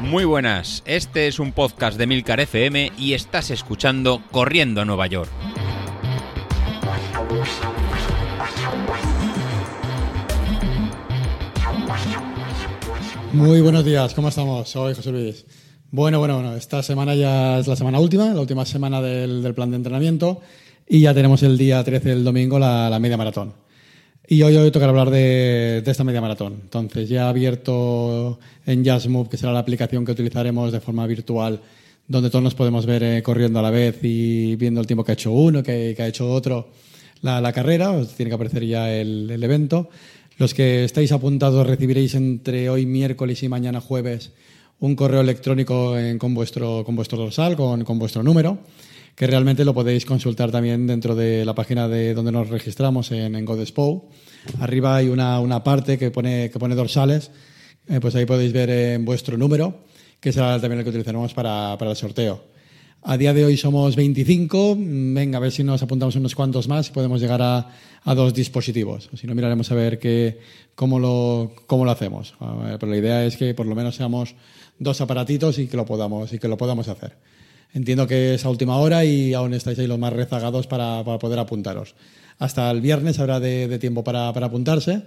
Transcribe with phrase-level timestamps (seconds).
[0.00, 5.06] Muy buenas, este es un podcast de Milcar FM y estás escuchando Corriendo a Nueva
[5.08, 5.30] York.
[13.32, 14.68] Muy buenos días, ¿cómo estamos?
[14.68, 15.44] Soy José Luis.
[15.90, 19.70] Bueno, bueno, bueno, esta semana ya es la semana última, la última semana del, plan
[19.70, 20.40] de entrenamiento
[20.88, 23.54] y ya tenemos el día 13 del domingo la, media maratón.
[24.28, 26.58] Y hoy hoy tocar hablar de, esta media maratón.
[26.60, 31.60] Entonces ya he abierto en JazzMove, que será la aplicación que utilizaremos de forma virtual,
[32.08, 35.12] donde todos nos podemos ver eh, corriendo a la vez y viendo el tiempo que
[35.12, 36.70] ha hecho uno, que, ha hecho otro,
[37.22, 39.90] la, carrera, os tiene que aparecer ya el, evento.
[40.38, 44.32] Los que estáis apuntados recibiréis entre hoy miércoles y mañana jueves
[44.80, 48.58] un correo electrónico con, vuestro, con vuestro dorsal, con, vuestro número,
[49.16, 53.34] que realmente lo podéis consultar también dentro de la página de donde nos registramos en,
[53.34, 54.10] en Godespo.
[54.60, 57.30] Arriba hay una, una, parte que pone, que pone dorsales,
[57.88, 59.84] eh, pues ahí podéis ver en vuestro número,
[60.20, 62.44] que será también el que utilizaremos para, para el sorteo.
[63.08, 64.76] A día de hoy somos 25.
[64.78, 67.70] Venga, a ver si nos apuntamos unos cuantos más y podemos llegar a,
[68.02, 69.08] a dos dispositivos.
[69.14, 70.40] Si no, miraremos a ver qué,
[70.74, 72.34] cómo, lo, cómo lo hacemos.
[72.38, 74.34] Pero la idea es que por lo menos seamos
[74.78, 77.16] dos aparatitos y que lo podamos, y que lo podamos hacer.
[77.72, 81.18] Entiendo que es a última hora y aún estáis ahí los más rezagados para, para
[81.18, 81.94] poder apuntaros.
[82.38, 85.02] Hasta el viernes habrá de, de tiempo para, para, apuntarse,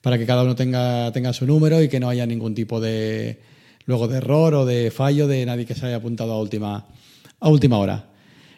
[0.00, 3.40] para que cada uno tenga, tenga su número y que no haya ningún tipo de,
[3.86, 6.86] luego de error o de fallo de nadie que se haya apuntado a última,
[7.40, 8.06] a última hora.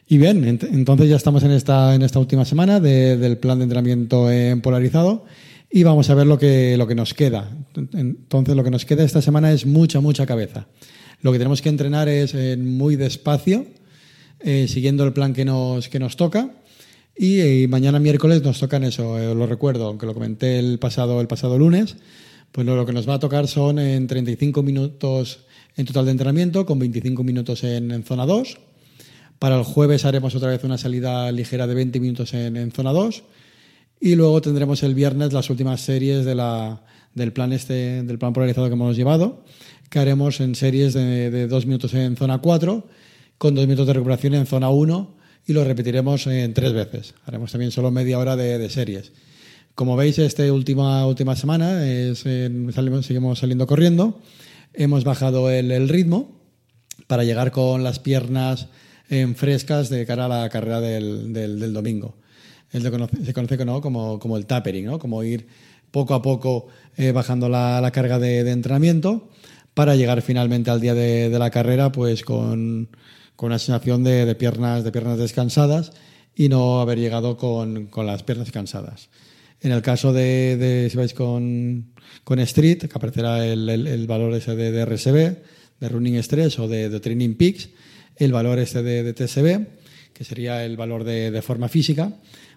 [0.09, 4.29] Y bien, entonces ya estamos en esta, en esta última semana del plan de entrenamiento
[4.29, 5.25] en polarizado
[5.71, 7.49] y vamos a ver lo que, lo que nos queda.
[7.93, 10.67] Entonces lo que nos queda esta semana es mucha, mucha cabeza.
[11.23, 13.67] Lo que tenemos que entrenar es muy despacio,
[14.41, 16.51] eh, siguiendo el plan que nos, que nos toca.
[17.17, 21.27] Y, mañana miércoles nos tocan eso, eh, lo recuerdo, aunque lo comenté el pasado, el
[21.27, 21.97] pasado lunes,
[22.51, 25.41] pues lo, que nos va a tocar son en 35 minutos
[25.77, 28.59] en total de entrenamiento, con 25 minutos en, zona 2.
[29.39, 33.23] Para el jueves haremos otra vez una salida ligera de 20 minutos en, zona 2.
[34.01, 36.83] Y luego tendremos el viernes las últimas series de la,
[37.15, 39.45] del, plan este, del plan polarizado que hemos llevado,
[39.91, 42.87] que haremos en series de, 2 minutos en zona 4,
[43.37, 47.15] con 2 minutos de recuperación en zona 1 y lo repetiremos en tres veces.
[47.27, 49.13] Haremos también solo media hora de, series.
[49.75, 54.21] Como veis, esta última, última semana es, seguimos saliendo corriendo
[54.75, 56.41] hemos bajado el, ritmo
[57.07, 58.69] para llegar con las piernas
[59.09, 62.17] en frescas de cara a la carrera del, domingo.
[62.71, 64.99] se conoce como, como, el tapering, ¿no?
[64.99, 65.49] como ir
[65.91, 69.29] poco a poco eh, bajando la, carga de, entrenamiento
[69.75, 72.89] para llegar finalmente al día de, de la carrera pues con,
[73.37, 75.93] con una sensación de, de, piernas, de piernas descansadas
[76.35, 79.11] y no haber llegado con, con las piernas cansadas.
[79.61, 81.93] En el caso de, de si vais con,
[82.25, 85.37] con Street, que aparecerá el, el, valor ese de, de, RSB,
[85.81, 87.69] de Running Stress o de, de Training Peaks,
[88.17, 89.67] el valor este de, TSB,
[90.13, 92.13] que sería el valor de, forma física,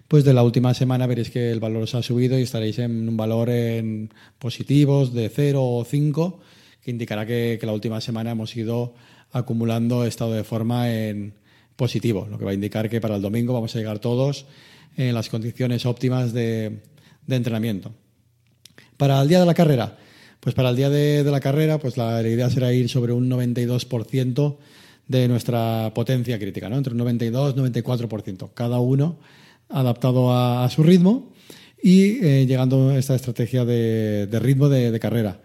[0.08, 3.08] pues de la última semana veréis que el valor os ha subido y estaréis en
[3.08, 6.40] un valor en positivos de 0 o 5,
[6.84, 8.94] que indicará que, la última semana hemos ido
[9.32, 11.32] acumulando estado de forma en
[11.76, 14.44] positivo, lo que va a indicar que para el domingo vamos a llegar todos
[14.96, 16.80] en las condiciones óptimas de,
[17.26, 17.92] entrenamiento.
[18.98, 19.96] Para el día de la carrera,
[20.40, 24.56] pues para el día de, la carrera, pues la, idea será ir sobre un 92%
[25.08, 26.76] de nuestra potencia crítica, ¿no?
[26.76, 29.18] entre un 92 y 94%, cada uno
[29.70, 31.32] adaptado a, su ritmo
[31.82, 35.40] y eh, llegando a esta estrategia de, ritmo de carrera.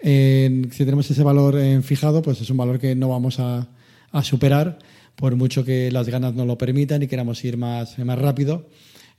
[0.00, 3.68] Si tenemos ese valor eh, fijado, pues es un valor que no vamos a,
[4.12, 4.78] a, superar,
[5.16, 8.68] por mucho que las ganas no lo permitan y queramos ir más, más rápido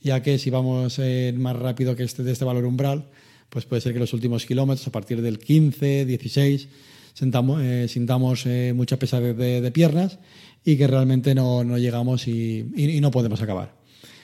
[0.02, 3.06] ya que si vamos eh, más rápido que este, de este valor umbral,
[3.50, 6.70] pues puede ser que los últimos kilómetros, a partir del 15, 16,
[7.14, 10.20] sentamos, sintamos eh, mucha pesadez de, de, piernas
[10.64, 13.76] y que realmente no, no llegamos y, y, y, no podemos acabar.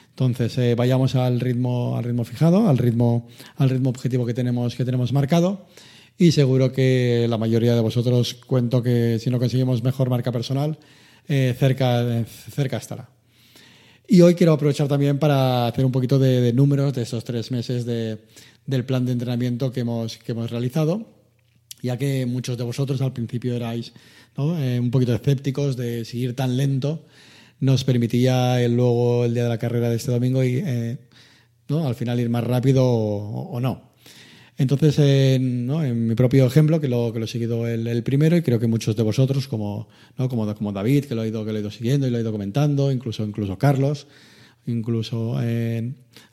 [0.09, 3.27] Entonces, eh, vayamos al ritmo, al ritmo fijado, al ritmo,
[3.57, 5.65] al ritmo objetivo que tenemos, que tenemos marcado
[6.17, 10.77] y seguro que la mayoría de vosotros cuento que si no conseguimos mejor marca personal,
[11.27, 13.09] eh, cerca, cerca estará.
[14.07, 17.85] Y hoy quiero aprovechar también para hacer un poquito de, números de esos tres meses
[17.85, 18.19] de,
[18.65, 21.07] del plan de entrenamiento que hemos, que hemos realizado,
[21.81, 23.93] ya que muchos de vosotros al principio erais
[24.37, 27.05] eh, un poquito escépticos de seguir tan lento,
[27.59, 30.97] nos permitía el, luego el día de la carrera de este domingo y eh,
[31.67, 31.87] ¿no?
[31.87, 33.94] al final ir más rápido o no.
[34.57, 35.83] Entonces, en, ¿no?
[35.83, 38.67] en, mi propio ejemplo, que lo, que lo he seguido el, primero, y creo que
[38.67, 40.29] muchos de vosotros, como, ¿no?
[40.29, 43.23] como, como David, que lo, he ido, ido siguiendo y lo he ido comentando, incluso,
[43.25, 44.07] incluso Carlos,
[44.65, 45.37] incluso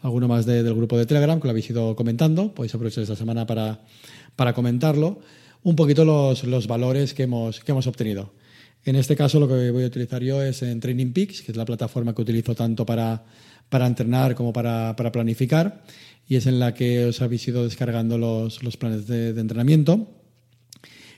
[0.02, 3.16] alguno más de, del grupo de Telegram, que lo habéis ido comentando, podéis aprovechar esta
[3.16, 3.80] semana para,
[4.36, 5.20] para comentarlo,
[5.64, 8.32] un poquito los, los valores que hemos, que hemos obtenido.
[8.84, 11.56] En este caso lo que voy a utilizar yo es en Training Peaks, que es
[11.56, 13.24] la plataforma que utilizo tanto para,
[13.68, 15.82] para entrenar como para, para, planificar,
[16.26, 20.08] y es en la que os habéis ido descargando los, los planes de, entrenamiento,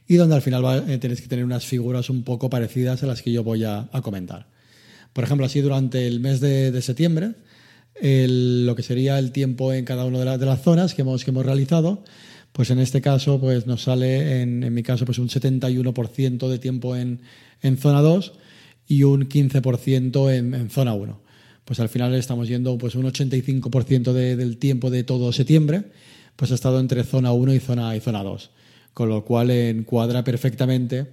[0.06, 3.23] y donde al final eh, tenéis que tener unas figuras un poco parecidas a las
[3.23, 4.49] que yo voy a, comentar.
[5.12, 7.33] Por ejemplo, así durante el mes de, septiembre,
[8.03, 11.25] lo que sería el tiempo en cada una de, la, de las zonas que hemos,
[11.25, 12.03] que hemos realizado,
[12.55, 16.59] pues en este caso pues nos sale, en, en mi caso, pues un 71% de
[16.61, 17.21] tiempo en,
[17.62, 18.33] en zona 2
[18.87, 21.21] y un 15% en, en, zona 1.
[21.65, 25.85] Pues al final estamos yendo pues un 85% de, del tiempo de todo septiembre,
[26.37, 28.51] pues ha estado entre zona 1 y zona, y zona 2,
[28.93, 31.07] con lo cual encuadra perfectamente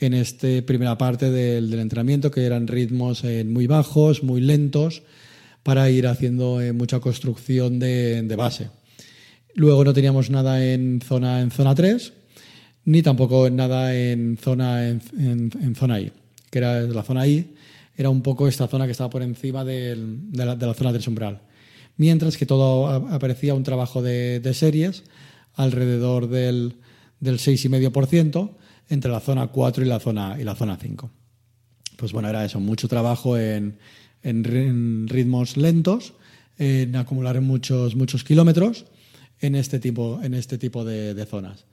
[0.00, 5.02] en esta primera parte del, entrenamiento, que eran ritmos eh, muy bajos, muy lentos,
[5.62, 8.70] para ir haciendo eh, mucha construcción de, base.
[9.54, 12.12] Luego no teníamos nada en zona, en zona 3,
[12.84, 16.12] ni tampoco nada en zona, en, zona I,
[16.50, 17.54] que era la zona I,
[17.98, 19.98] era un poco esta zona que estaba por encima de,
[20.32, 21.40] la, zona del umbral.
[21.96, 25.02] Mientras que todo aparecía un trabajo de, series
[25.56, 26.76] alrededor del,
[27.18, 28.52] del 6,5%
[28.88, 31.10] entre la zona 4 y la zona, y la zona 5.
[31.96, 33.76] Pues bueno, era eso, mucho trabajo en,
[34.22, 36.12] ritmos lentos,
[36.56, 38.84] en acumular muchos, muchos kilómetros
[39.40, 41.64] en este tipo, en este tipo de, de zonas.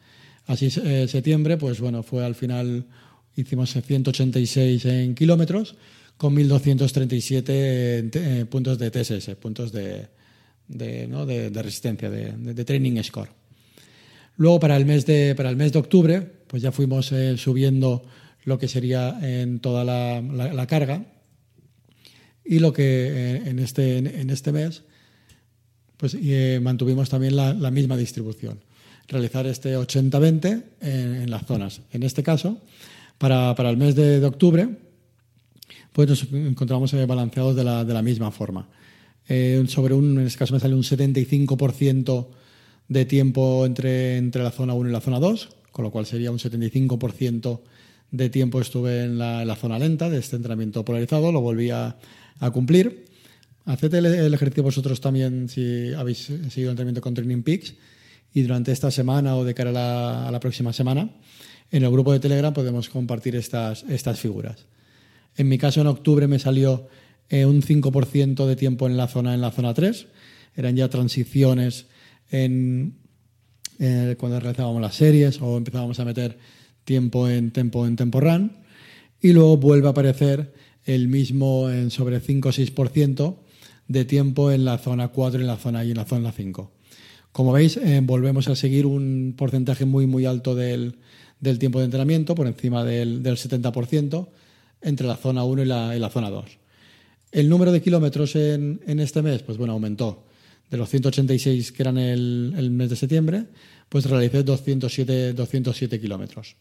[0.48, 2.88] Así eh, septiembre, pues bueno, fue al final,
[3.36, 5.75] hicimos 186 en kilómetros
[6.17, 10.07] con 1.237 eh, puntos de TSS, puntos de,
[10.67, 11.25] de, ¿no?
[11.25, 13.29] de, resistencia, de, training score.
[14.38, 18.03] Luego para el mes de, para el mes de octubre, pues ya fuimos eh, subiendo
[18.44, 21.06] lo que sería en toda la, la, carga
[22.44, 24.83] y lo que eh, en, este, en, este mes
[25.97, 28.59] pues eh, mantuvimos también la, la misma distribución
[29.07, 31.81] realizar este 80-20 en, las zonas.
[31.91, 32.62] En este caso,
[33.17, 34.67] para, para el mes de, octubre,
[35.95, 38.68] pues nos encontramos eh, balanceados de la, de la misma forma.
[39.30, 42.27] Eh, sobre un, en este caso me sale un 75%
[42.89, 46.31] de tiempo entre, entre la zona 1 y la zona 2, con lo cual sería
[46.31, 47.62] un 75%
[48.12, 51.69] de tiempo estuve en la, en la, zona lenta de este entrenamiento polarizado, lo volví
[51.69, 51.95] a,
[52.39, 53.06] a cumplir.
[53.63, 57.74] Haced el, el, ejercicio vosotros también si habéis seguido el entrenamiento con Training Peaks
[58.33, 61.09] y durante esta semana o de cara a la, a la, próxima semana,
[61.71, 64.65] en el grupo de Telegram podemos compartir estas, estas figuras.
[65.37, 66.87] En mi caso, en octubre me salió
[67.29, 70.07] eh, un 5% de tiempo en la zona en la zona 3.
[70.55, 71.87] Eran ya transiciones
[72.31, 72.91] eh,
[74.17, 76.37] cuando realizábamos las series o empezábamos a meter
[76.83, 78.57] tiempo en tempo en tempo run.
[79.21, 80.53] Y luego vuelve a aparecer
[80.85, 83.35] el mismo en sobre 5 o 6%
[83.88, 86.71] de tiempo en la zona 4 y en la zona y en la zona 5.
[87.31, 90.99] Como veis, eh, volvemos a seguir un porcentaje muy, muy alto del,
[91.39, 94.27] del tiempo de entrenamiento, por encima del, del 70%,
[94.85, 95.65] entre la zona 1 y
[95.99, 96.45] la, zona 2.
[97.31, 100.23] El número de kilómetros en, en, este mes, pues bueno, aumentó.
[100.69, 103.45] De los 186 que eran el, el mes de septiembre,
[103.89, 106.55] pues realicé 207, 207 kilómetros.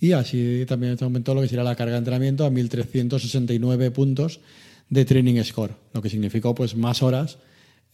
[0.00, 4.40] Y así también aumentó lo que sería la carga de entrenamiento a 1.369 puntos
[4.88, 7.38] de training score, lo que significó pues más horas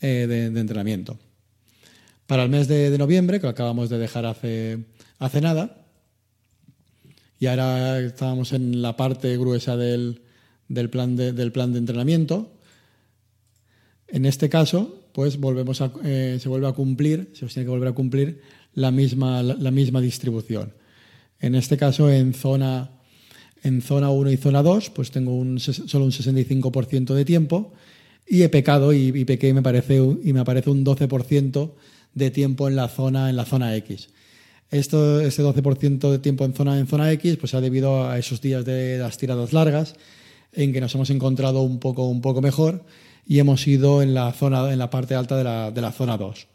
[0.00, 1.19] eh, de, entrenamiento
[2.26, 4.79] para el mes de, de, noviembre, que acabamos de dejar hace,
[5.19, 5.80] hace nada.
[7.40, 10.20] Y ahora estábamos en la parte gruesa del,
[10.68, 12.52] del, plan, de, del plan de entrenamiento.
[14.09, 17.88] En este caso, pues volvemos a, eh, se vuelve a cumplir, se tiene que volver
[17.88, 18.42] a cumplir
[18.75, 20.75] la misma, la, misma distribución.
[21.40, 22.90] En este caso, en zona,
[23.62, 27.73] en zona 1 y zona 2, pues tengo un, solo un 65% de tiempo
[28.28, 31.73] y he pecado y me, parece, y me aparece un 12%
[32.12, 34.11] de tiempo en la zona, en la zona X.
[34.71, 38.41] Esto, ese 12% de tiempo en zona, en zona X pues ha debido a esos
[38.41, 39.95] días de las tiradas largas
[40.53, 42.85] en que nos hemos encontrado un poco, un poco mejor
[43.27, 46.17] y hemos ido en la, zona, en la parte alta de la, de la zona
[46.17, 46.47] 2.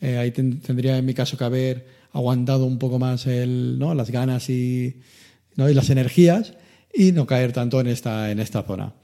[0.00, 3.94] Eh, ahí ten, tendría en mi caso que haber aguantado un poco más el, ¿no?
[3.94, 4.96] las ganas y,
[5.56, 5.68] ¿no?
[5.68, 6.54] y las energías
[6.92, 8.94] y no caer tanto en esta, en esta zona.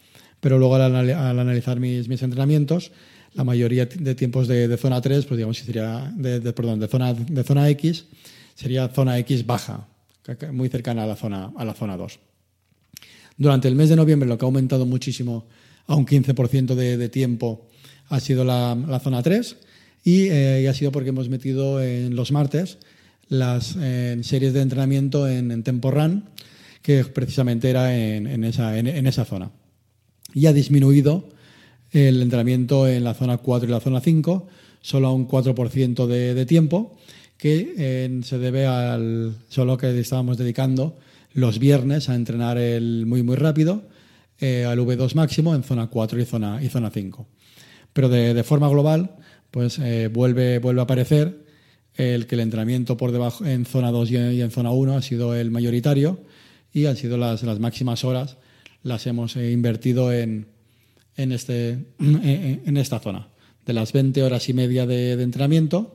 [0.40, 2.90] Pero luego al, al analizar mis, mis entrenamientos,
[3.36, 7.12] la mayoría de tiempos de, zona 3, pues digamos que sería, de, perdón, de zona,
[7.12, 8.06] de zona X,
[8.56, 9.86] sería zona X baja,
[10.52, 12.18] muy cercana a la zona, a la zona 2.
[13.36, 15.46] Durante el mes de noviembre lo que ha aumentado muchísimo
[15.86, 17.68] a un 15% de, de, tiempo
[18.08, 19.56] ha sido la, la zona 3
[20.04, 22.78] y, eh, y, ha sido porque hemos metido en los martes
[23.28, 23.76] las
[24.22, 26.24] series de entrenamiento en, en, Tempo Run,
[26.80, 29.50] que precisamente era en, en esa, en, esa zona.
[30.32, 31.28] Y ha disminuido
[31.90, 34.46] el entrenamiento en la zona 4 y la zona 5,
[34.80, 36.96] solo a un 4% de, de, tiempo,
[37.38, 40.98] que eh, se debe al solo que estábamos dedicando
[41.32, 43.82] los viernes a entrenar el muy muy rápido
[44.38, 47.26] eh, al V2 máximo en zona 4 y zona, y zona 5.
[47.92, 49.16] Pero de, forma global,
[49.50, 51.46] pues eh, vuelve, vuelve a aparecer
[51.94, 55.34] el que el entrenamiento por debajo en zona 2 y en, zona 1 ha sido
[55.34, 56.20] el mayoritario
[56.72, 58.36] y han sido las, las máximas horas
[58.82, 60.46] las hemos invertido en,
[61.16, 63.28] en, este, en esta zona.
[63.64, 65.94] De las 20 horas y media de entrenamiento,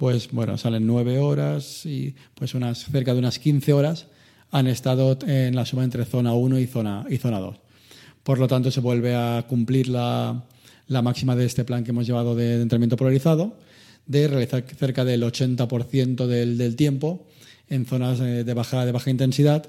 [0.00, 4.06] pues bueno, salen 9 horas y pues unas, cerca de unas 15 horas
[4.50, 7.56] han estado en la suma entre zona 1 y zona, y zona 2.
[8.22, 10.42] Por lo tanto, se vuelve a cumplir la,
[10.86, 13.58] la máxima de este plan que hemos llevado de, entrenamiento polarizado,
[14.06, 17.26] de realizar cerca del 80% del, del, tiempo
[17.68, 19.66] en zonas eh, de baja, de baja intensidad,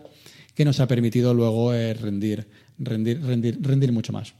[0.55, 2.47] que nos ha permitido luego eh, rendir,
[2.79, 4.33] rendir, rendir, rendir mucho más.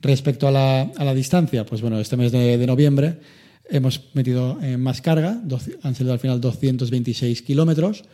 [0.00, 3.18] Respecto a la, a la distancia, pues bueno, este mes de noviembre
[3.70, 5.42] hemos metido eh, más carga,
[5.82, 8.04] han sido al final 226 kilómetros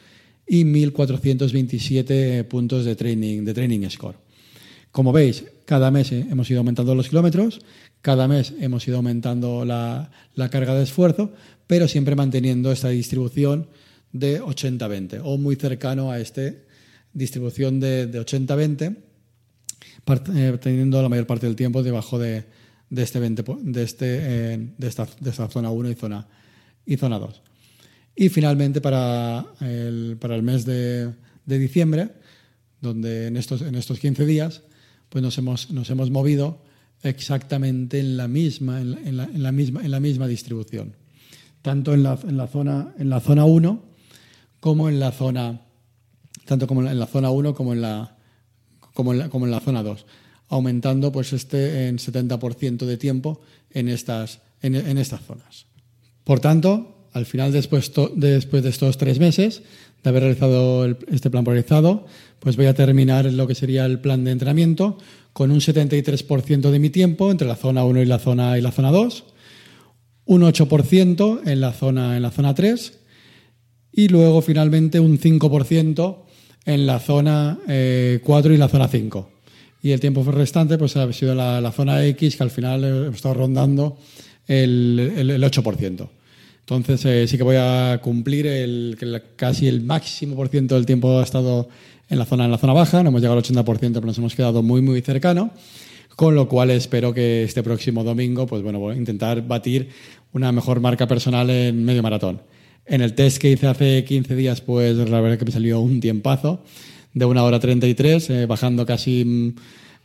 [0.47, 4.17] y 1.427 puntos de training, de training score.
[4.91, 7.61] Como veis, cada mes eh, hemos ido aumentando los kilómetros,
[8.01, 11.33] cada mes hemos ido aumentando la, la carga de esfuerzo,
[11.67, 13.69] pero siempre manteniendo esta distribución
[14.13, 16.53] de 80-20 o muy cercano a esta
[17.13, 18.97] distribución de, de 80-20
[20.35, 22.45] eh, teniendo la mayor parte del tiempo debajo de,
[22.91, 26.27] de este 20, de, este, eh, de, esta, de esta zona 1 y zona,
[26.85, 27.43] y zona 2.
[28.15, 31.13] Y finalmente para el, para el mes de,
[31.45, 32.11] de, diciembre,
[32.81, 34.63] donde en estos, en estos 15 días
[35.09, 36.63] pues nos, hemos, nos hemos movido
[37.03, 40.97] exactamente en la misma, en la, en la, en la misma, en la misma distribución,
[41.63, 43.83] tanto en la, en la, zona, en la zona 1
[44.61, 45.61] como en la zona,
[46.45, 48.17] tanto como en la zona 1 como en la,
[48.95, 50.07] como en la, como en la zona 2,
[50.49, 55.67] aumentando pues este en 70% de tiempo en estas, en, en, estas zonas.
[56.25, 59.63] Por tanto, al final, después, to, después de estos tres meses
[60.03, 62.07] de haber realizado el, este plan polarizado,
[62.39, 64.99] pues voy a terminar lo que sería el plan de entrenamiento
[65.33, 68.73] con un 73% de mi tiempo entre la zona 1 y la zona, y la
[68.73, 69.25] zona 2,
[70.27, 73.01] un 8% en la zona, en la zona 3
[73.93, 76.17] y luego finalmente un 5%
[76.67, 79.36] en la zona eh, 4 y la zona 5.
[79.83, 83.15] Y el tiempo restante pues ha sido la, la zona X, que al final he
[83.15, 83.99] estado rondando
[84.47, 86.09] el, el, el 8%.
[86.61, 90.85] Entonces eh, sí que voy a cumplir el, el, casi el máximo por ciento del
[90.85, 91.69] tiempo ha estado
[92.09, 94.35] en la zona en la zona baja, no hemos llegado al 80%, pero nos hemos
[94.35, 95.53] quedado muy muy cercano,
[96.17, 99.91] con lo cual espero que este próximo domingo pues bueno, voy a intentar batir
[100.33, 102.43] una mejor marca personal en medio maratón.
[102.85, 106.01] En el test que hice hace 15 días, pues la verdad que me salió un
[106.01, 106.65] tiempazo
[107.17, 109.55] de una hora 33, eh, bajando casi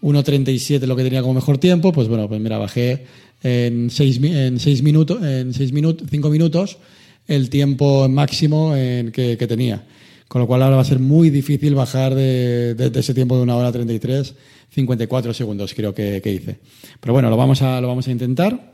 [0.01, 1.91] 1.37 lo que tenía como mejor tiempo.
[1.91, 3.05] Pues bueno, pues mira, bajé
[3.43, 6.77] en 6 en seis minutos, en seis minutos, 5 minutos
[7.27, 9.83] el tiempo máximo en que, tenía.
[10.29, 13.57] Con lo cual ahora va a ser muy difícil bajar de ese tiempo de una
[13.57, 14.33] hora 33,
[14.69, 16.59] 54 segundos creo que, que, hice.
[17.01, 18.71] Pero bueno, lo vamos a, lo vamos a intentar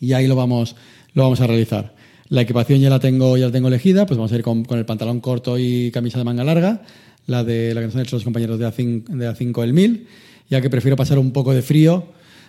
[0.00, 0.76] y ahí lo vamos,
[1.12, 1.96] lo vamos a realizar.
[2.28, 4.78] La equipación ya la tengo, ya la tengo elegida, pues vamos a ir con, con
[4.78, 6.82] el pantalón corto y camisa de manga larga,
[7.26, 10.06] la de la han hecho los compañeros de A5, de A5 el 1000,
[10.50, 12.06] ya que prefiero pasar un poco de frío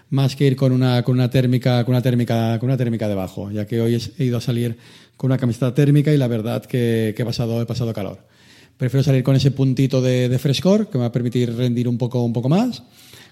[0.10, 3.52] más que ir con una, con una térmica, con una térmica, con una térmica debajo,
[3.52, 4.78] ya que hoy he ido a salir
[5.18, 8.20] con una camiseta térmica y la verdad que, que he pasado, he pasado calor.
[8.78, 11.98] Prefiero salir con ese puntito de, de, frescor que me va a permitir rendir un
[11.98, 12.84] poco, un poco más,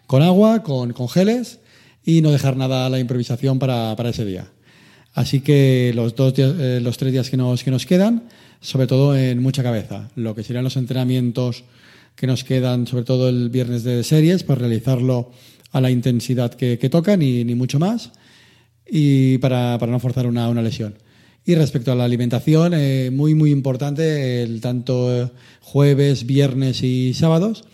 [0.08, 1.60] con agua, con, con geles
[2.06, 4.48] y no dejar nada a la improvisación para, para ese día.
[5.14, 8.24] Así que los, dos días, eh, los tres días que nos, que nos quedan,
[8.64, 10.10] sobre todo en mucha cabeza.
[10.16, 11.66] Lo que serían los entrenamientos
[12.16, 15.32] que nos quedan, sobre todo el viernes de series, para realizarlo
[15.74, 18.12] a la intensidad que, que toca, ni, ni, mucho más,
[18.90, 20.96] y para, para no forzar una, una, lesión.
[21.46, 27.66] Y respecto a la alimentación, eh, muy, muy importante, el tanto jueves, viernes y sábados.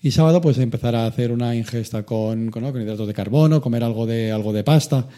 [0.00, 4.06] Y sábado, pues empezar a hacer una ingesta con, con hidratos de carbono, comer algo
[4.06, 5.08] de, algo de pasta,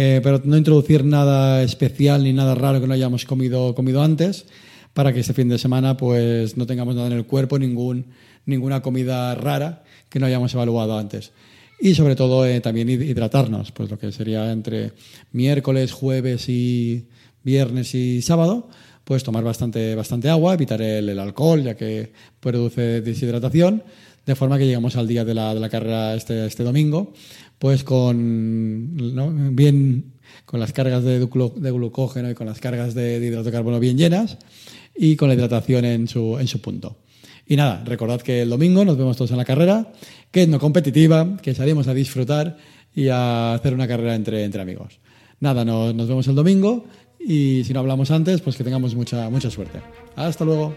[0.00, 4.46] eh, pero no introducir nada especial ni nada raro que no hayamos comido, comido antes
[4.94, 8.06] para que este fin de semana pues no tengamos nada en el cuerpo, ningún,
[8.46, 11.32] ninguna comida rara que no hayamos evaluado antes.
[11.80, 14.92] Y sobre todo eh, también hidratarnos, pues lo que sería entre
[15.32, 17.08] miércoles, jueves y
[17.42, 18.68] viernes y sábado,
[19.02, 23.82] pues tomar bastante, bastante agua, evitar el, el alcohol, ya que produce deshidratación,
[24.28, 27.14] de forma que llegamos al día de la, de la carrera este, este domingo,
[27.58, 29.30] pues con ¿no?
[29.52, 30.12] bien
[30.44, 33.98] con las cargas de, glucógeno y con las cargas de, de, hidrato de carbono bien
[33.98, 34.38] llenas
[34.96, 36.96] y con la hidratación en su, en su punto.
[37.46, 39.92] Y nada, recordad que el domingo nos vemos todos en la carrera,
[40.30, 42.58] que es no competitiva, que salimos a disfrutar
[42.94, 45.00] y a hacer una carrera entre, entre amigos.
[45.40, 46.84] Nada, nos, nos vemos el domingo
[47.18, 49.80] y si no hablamos antes, pues que tengamos mucha, mucha suerte.
[50.16, 50.74] Hasta luego.